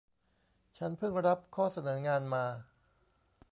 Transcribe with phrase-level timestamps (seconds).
[0.77, 2.45] ฉันพึ่งรับข้อเสนองานมา